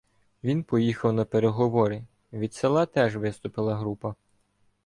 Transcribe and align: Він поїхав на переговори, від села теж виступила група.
Він 0.43 0.63
поїхав 0.63 1.13
на 1.13 1.25
переговори, 1.25 2.03
від 2.33 2.53
села 2.53 2.85
теж 2.85 3.15
виступила 3.15 3.75
група. 3.75 4.15